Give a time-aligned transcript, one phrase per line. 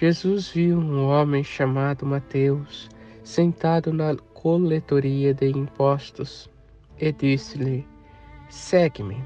[0.00, 2.90] Jesus viu um homem chamado Mateus
[3.22, 6.50] sentado na coletoria de impostos
[6.98, 7.86] e disse-lhe:
[8.48, 9.22] Segue-me.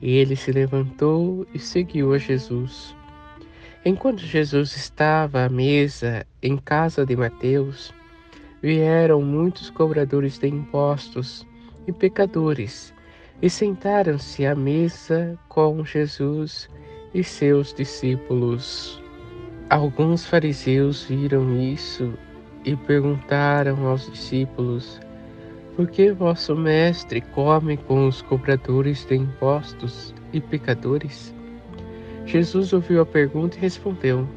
[0.00, 2.94] E ele se levantou e seguiu a Jesus.
[3.84, 7.92] Enquanto Jesus estava à mesa em casa de Mateus,
[8.62, 11.44] vieram muitos cobradores de impostos
[11.86, 12.94] e pecadores
[13.42, 16.70] e sentaram-se à mesa com Jesus
[17.12, 19.03] e seus discípulos.
[19.70, 22.12] Alguns fariseus viram isso
[22.66, 25.00] e perguntaram aos discípulos:
[25.74, 31.34] Por que vosso mestre come com os cobradores de impostos e pecadores?
[32.26, 34.28] Jesus ouviu a pergunta e respondeu: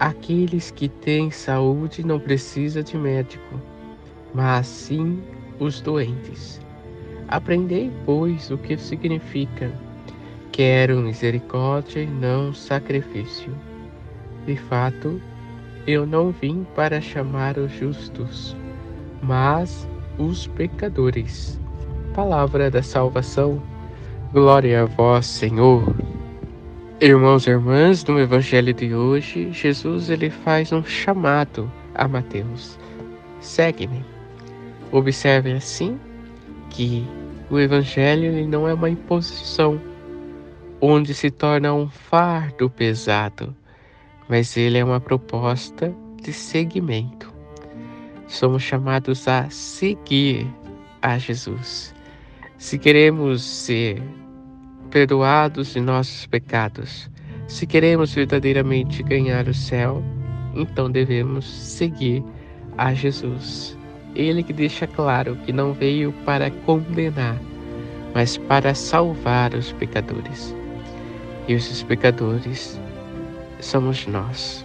[0.00, 3.60] Aqueles que têm saúde não precisam de médico,
[4.34, 5.22] mas sim
[5.60, 6.60] os doentes.
[7.28, 9.72] Aprendei, pois, o que significa:
[10.50, 13.52] quero misericórdia e não sacrifício.
[14.46, 15.20] De fato,
[15.86, 18.56] eu não vim para chamar os justos,
[19.22, 21.60] mas os pecadores.
[22.12, 23.62] Palavra da salvação.
[24.32, 25.94] Glória a vós, Senhor.
[27.00, 32.78] Irmãos e irmãs, no evangelho de hoje, Jesus ele faz um chamado a Mateus.
[33.40, 34.04] Segue-me.
[34.90, 35.98] Observe assim
[36.68, 37.06] que
[37.50, 39.80] o evangelho ele não é uma imposição
[40.80, 43.54] onde se torna um fardo pesado
[44.28, 47.32] mas ele é uma proposta de seguimento.
[48.26, 50.46] Somos chamados a seguir
[51.02, 51.94] a Jesus.
[52.56, 54.02] Se queremos ser
[54.90, 57.10] perdoados de nossos pecados,
[57.48, 60.02] se queremos verdadeiramente ganhar o céu,
[60.54, 62.24] então devemos seguir
[62.78, 63.76] a Jesus.
[64.14, 67.38] Ele que deixa claro que não veio para condenar,
[68.14, 70.54] mas para salvar os pecadores.
[71.48, 72.80] E esses pecadores
[73.62, 74.64] somos nós.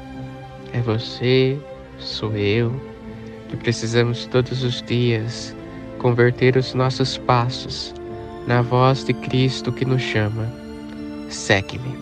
[0.74, 1.58] É você,
[2.00, 2.74] sou eu,
[3.50, 5.56] que precisamos todos os dias
[6.00, 7.94] converter os nossos passos
[8.48, 10.52] na voz de Cristo que nos chama.
[11.30, 11.98] Segue-me.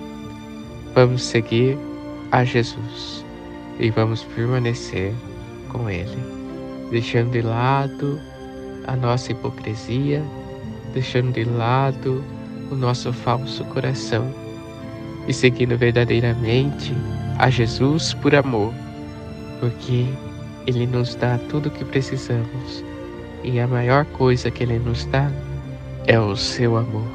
[0.94, 1.78] Vamos seguir
[2.32, 3.26] a Jesus
[3.80, 5.14] e vamos permanecer
[5.70, 6.18] com Ele,
[6.90, 8.20] deixando de lado
[8.88, 10.24] a nossa hipocrisia,
[10.94, 12.24] deixando de lado
[12.72, 14.45] o nosso falso coração
[15.28, 16.94] e seguindo verdadeiramente
[17.38, 18.74] a Jesus por amor,
[19.60, 20.06] porque
[20.68, 22.84] Ele nos dá tudo o que precisamos
[23.44, 25.32] e a maior coisa que Ele nos dá
[26.08, 27.08] é o seu amor.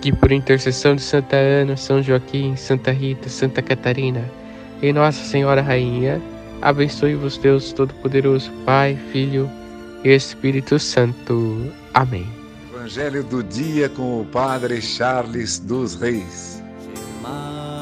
[0.00, 4.24] Que por intercessão de Santa Ana, São Joaquim, Santa Rita, Santa Catarina
[4.80, 6.22] e Nossa Senhora Rainha,
[6.62, 9.50] abençoe-vos Deus Todo-Poderoso, Pai, Filho
[10.04, 11.72] e Espírito Santo.
[11.92, 12.26] Amém.
[12.72, 16.62] Evangelho do dia com o Padre Charles dos Reis.
[17.28, 17.77] my